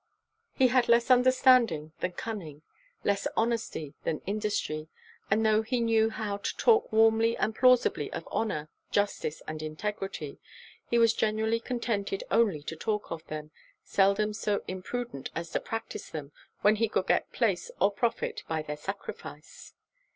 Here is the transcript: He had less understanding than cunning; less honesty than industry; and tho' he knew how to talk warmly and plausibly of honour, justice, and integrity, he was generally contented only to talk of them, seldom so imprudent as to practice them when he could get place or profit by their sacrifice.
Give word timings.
He 0.55 0.69
had 0.69 0.89
less 0.89 1.11
understanding 1.11 1.91
than 1.99 2.13
cunning; 2.13 2.63
less 3.03 3.27
honesty 3.37 3.93
than 4.03 4.21
industry; 4.25 4.87
and 5.29 5.45
tho' 5.45 5.61
he 5.61 5.79
knew 5.79 6.09
how 6.09 6.37
to 6.37 6.57
talk 6.57 6.91
warmly 6.91 7.37
and 7.37 7.53
plausibly 7.53 8.11
of 8.11 8.27
honour, 8.29 8.71
justice, 8.89 9.43
and 9.47 9.61
integrity, 9.61 10.39
he 10.89 10.97
was 10.97 11.13
generally 11.13 11.59
contented 11.59 12.23
only 12.31 12.63
to 12.63 12.75
talk 12.75 13.11
of 13.11 13.23
them, 13.27 13.51
seldom 13.83 14.33
so 14.33 14.63
imprudent 14.67 15.29
as 15.35 15.51
to 15.51 15.59
practice 15.59 16.09
them 16.09 16.31
when 16.61 16.77
he 16.77 16.89
could 16.89 17.05
get 17.05 17.31
place 17.31 17.69
or 17.79 17.91
profit 17.91 18.41
by 18.47 18.63
their 18.63 18.77
sacrifice. 18.77 19.73